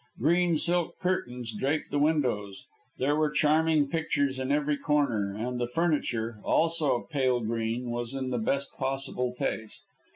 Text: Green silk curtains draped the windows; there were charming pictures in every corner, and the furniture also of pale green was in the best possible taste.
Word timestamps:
Green 0.17 0.57
silk 0.57 0.97
curtains 0.97 1.51
draped 1.53 1.91
the 1.91 1.99
windows; 1.99 2.65
there 2.97 3.15
were 3.15 3.29
charming 3.29 3.87
pictures 3.87 4.39
in 4.39 4.51
every 4.51 4.75
corner, 4.75 5.35
and 5.35 5.59
the 5.59 5.67
furniture 5.67 6.39
also 6.43 6.95
of 6.95 7.09
pale 7.11 7.39
green 7.39 7.91
was 7.91 8.15
in 8.15 8.31
the 8.31 8.39
best 8.39 8.75
possible 8.79 9.35
taste. 9.37 9.83